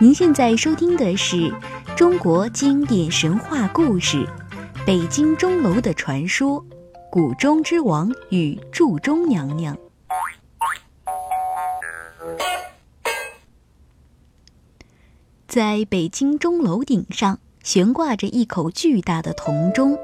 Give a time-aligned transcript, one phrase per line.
[0.00, 1.52] 您现在收听的是
[1.96, 4.18] 中国经典神话故事
[4.86, 6.62] 《北京钟楼的传说》，
[7.10, 9.76] 古钟之王与祝钟娘娘。
[15.48, 19.98] 在北京钟楼顶上悬挂着一口巨大的铜钟，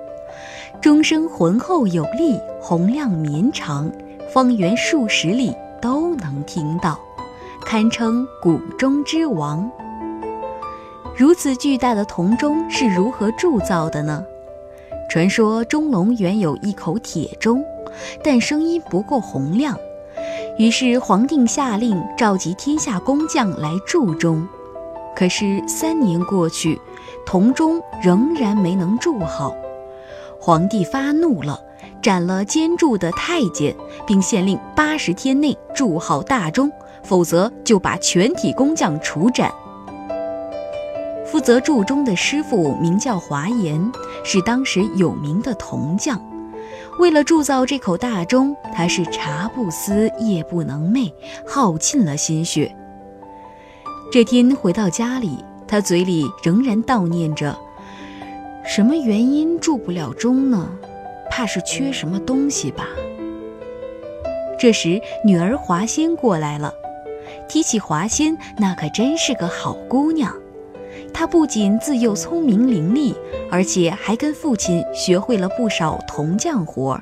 [0.83, 3.93] 钟声浑厚有力，洪亮绵长，
[4.33, 6.99] 方圆数十里都能听到，
[7.65, 9.69] 堪称古中之王。
[11.17, 14.25] 如此巨大的铜钟是如何铸造的呢？
[15.09, 17.65] 传说钟龙原有一口铁钟，
[18.23, 19.77] 但声音不够洪亮，
[20.59, 24.47] 于是皇帝下令召集天下工匠来铸钟。
[25.17, 26.79] 可是三年过去，
[27.25, 29.55] 铜钟仍然没能铸好。
[30.39, 31.61] 皇帝发怒了，
[32.05, 33.75] 斩了监铸的太监，
[34.07, 36.71] 并限令八十天内铸好大钟，
[37.03, 39.51] 否则就把全体工匠处斩。
[41.25, 43.91] 负责铸钟的师傅名叫华严，
[44.23, 46.21] 是当时有名的铜匠。
[46.99, 51.11] 为了铸造这口大钟，他是茶不思夜不能寐，
[51.47, 52.77] 耗尽了心血。
[54.13, 57.59] 这天回到家里，他嘴里仍然悼念着：
[58.63, 60.69] 什么原因铸不了钟呢？
[61.37, 62.87] 怕是缺什么东西吧。
[64.57, 66.73] 这时，女儿华仙过来了。
[67.49, 70.33] 提起华仙，那可真是个好姑娘。
[71.13, 73.17] 她不仅自幼聪明伶俐，
[73.51, 77.01] 而且还跟父亲学会了不少铜匠活儿。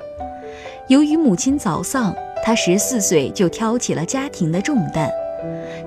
[0.87, 2.11] 由于母亲早丧，
[2.43, 5.11] 她十四岁就挑起了家庭的重担。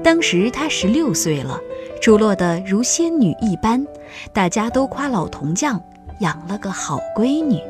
[0.04, 1.58] 当时她十六岁了，
[2.00, 3.84] 出落得如仙女一般，
[4.32, 5.82] 大家都夸老铜匠
[6.20, 7.60] 养了个好闺女。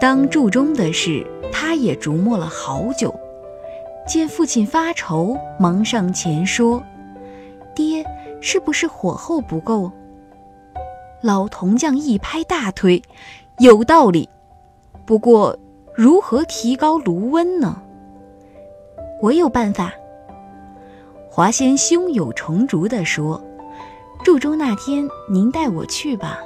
[0.00, 3.14] 当铸钟的事，他也琢磨了好久。
[4.06, 6.82] 见父亲发愁，忙上前说
[7.74, 8.04] ：“爹。”
[8.40, 9.90] 是不是火候不够？
[11.22, 13.02] 老铜匠一拍大腿，
[13.58, 14.28] 有道理。
[15.04, 15.58] 不过，
[15.92, 17.82] 如何提高炉温呢？
[19.20, 19.92] 我有办法。
[21.28, 23.42] 华仙胸有成竹地说
[24.22, 26.38] ：“铸钟那天，您带我去吧。”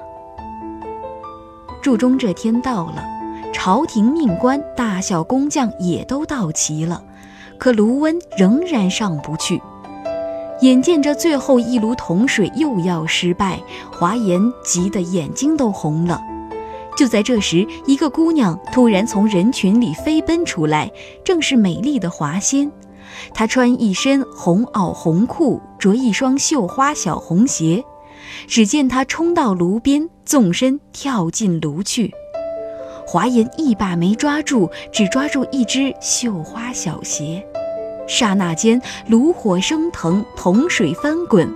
[1.82, 3.04] 铸钟这天到了，
[3.52, 7.04] 朝廷命官、大小工匠也都到齐了，
[7.58, 9.60] 可炉温仍然上不去。
[10.62, 13.60] 眼见着最后一炉铜水又要失败，
[13.92, 16.20] 华严急得眼睛都红了。
[16.96, 20.90] 就在这时，一个姑娘突然从人群里飞奔出来，
[21.24, 22.70] 正是美丽的华仙。
[23.34, 27.84] 她穿一身红袄红裤，着一双绣花小红鞋。
[28.46, 32.12] 只见她冲到炉边，纵身跳进炉去。
[33.06, 37.44] 华严一把没抓住，只抓住一只绣花小鞋。
[38.08, 41.48] 刹那间，炉火升腾，铜水翻滚。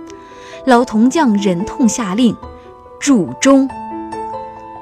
[0.65, 2.35] 老铜匠忍痛下令
[2.99, 3.69] ：“铸钟！”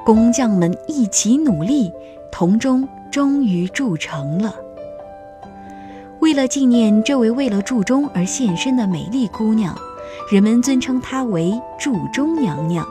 [0.04, 1.92] 工匠们一起努力，
[2.30, 4.54] 铜钟终于铸成了。
[6.20, 9.76] 为了纪念这位为了铸钟而献身的美丽姑娘，
[10.30, 12.86] 人们尊称她为“铸钟娘娘”。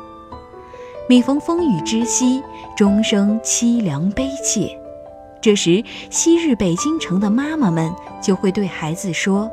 [1.08, 2.42] 每逢风雨之夕，
[2.76, 4.76] 钟声凄凉悲切。
[5.40, 9.48] 这时，昔日北京城的妈妈们就会对孩子说：“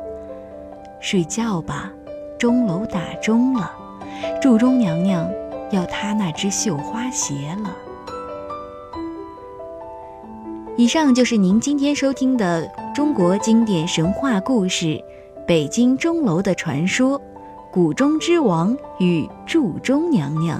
[0.99, 1.91] 睡觉吧，
[2.39, 3.71] 钟楼打钟了，
[4.41, 5.29] 祝钟娘娘
[5.69, 7.77] 要她那只绣花鞋了。”
[10.75, 14.85] 以上就是您今天收听的中国经典神话故事
[15.45, 17.19] 《北京钟楼的传说》——
[17.71, 20.59] 古钟之王与祝中娘娘。